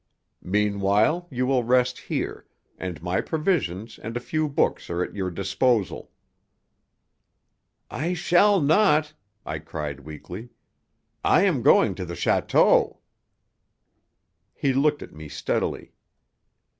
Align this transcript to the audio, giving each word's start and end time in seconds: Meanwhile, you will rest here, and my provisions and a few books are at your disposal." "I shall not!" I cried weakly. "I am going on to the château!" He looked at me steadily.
Meanwhile, 0.41 1.27
you 1.29 1.45
will 1.45 1.63
rest 1.63 1.99
here, 1.99 2.47
and 2.79 3.03
my 3.03 3.21
provisions 3.21 3.99
and 3.99 4.17
a 4.17 4.19
few 4.19 4.49
books 4.49 4.89
are 4.89 5.03
at 5.03 5.13
your 5.13 5.29
disposal." 5.29 6.09
"I 7.91 8.15
shall 8.15 8.59
not!" 8.61 9.13
I 9.45 9.59
cried 9.59 9.99
weakly. 9.99 10.49
"I 11.23 11.43
am 11.43 11.61
going 11.61 11.89
on 11.89 11.95
to 11.97 12.05
the 12.05 12.15
château!" 12.15 12.97
He 14.55 14.73
looked 14.73 15.03
at 15.03 15.13
me 15.13 15.29
steadily. 15.29 15.93